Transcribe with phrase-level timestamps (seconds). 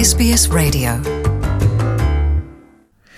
[0.00, 0.92] SBS Radio.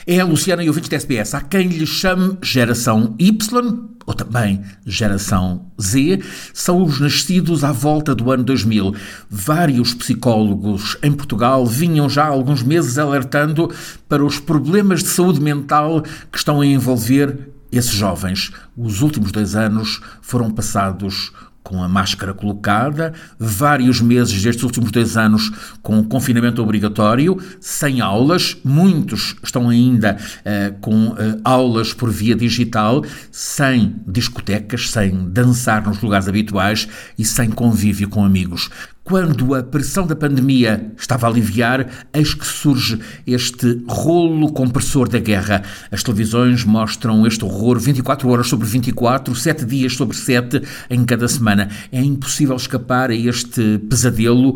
[0.05, 1.33] É a Luciana e ouvintes da SBS.
[1.33, 6.19] Há quem lhe chame geração Y, ou também geração Z,
[6.53, 8.97] são os nascidos à volta do ano 2000.
[9.31, 13.73] Vários psicólogos em Portugal vinham já há alguns meses alertando
[14.09, 18.51] para os problemas de saúde mental que estão a envolver esses jovens.
[18.77, 21.31] Os últimos dois anos foram passados
[21.63, 25.51] com a máscara colocada, vários meses destes últimos dois anos
[25.83, 33.05] com confinamento obrigatório, sem aulas, muitos estão ainda uh, com uh, aulas por via digital,
[33.31, 38.69] sem discotecas, sem dançar nos lugares habituais e sem convívio com amigos.
[39.05, 45.19] Quando a pressão da pandemia estava a aliviar, eis que surge este rolo compressor da
[45.19, 45.65] guerra.
[45.91, 51.27] As televisões mostram este horror 24 horas sobre 24, 7 dias sobre 7 em cada
[51.27, 51.69] semana.
[51.91, 54.55] É impossível escapar a este pesadelo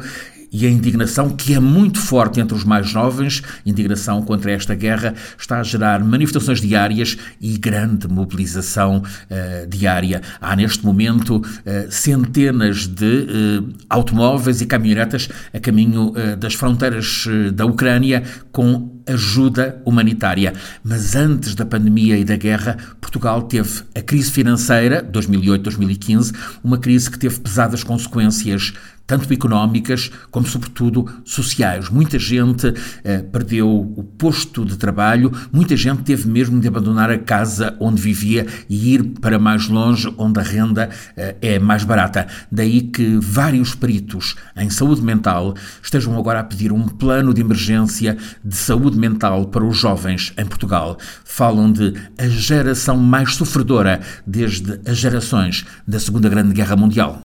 [0.52, 5.14] e a indignação, que é muito forte entre os mais jovens, indignação contra esta guerra,
[5.39, 10.22] está a gerar manifestações diárias e grande mobilização uh, diária.
[10.41, 11.42] Há neste momento uh,
[11.91, 20.52] centenas de uh, automóveis e caminhonetas a caminho das fronteiras da Ucrânia com ajuda humanitária.
[20.83, 27.11] Mas antes da pandemia e da guerra, Portugal teve a crise financeira, 2008-2015, uma crise
[27.11, 28.74] que teve pesadas consequências
[29.06, 31.88] tanto económicas como, sobretudo, sociais.
[31.88, 37.18] Muita gente eh, perdeu o posto de trabalho, muita gente teve mesmo de abandonar a
[37.18, 42.27] casa onde vivia e ir para mais longe, onde a renda eh, é mais barata.
[42.50, 48.16] Daí que vários peritos em saúde mental estejam agora a pedir um plano de emergência
[48.44, 50.98] de saúde mental para os jovens em Portugal.
[51.24, 57.25] Falam de a geração mais sofredora desde as gerações da Segunda Grande Guerra Mundial.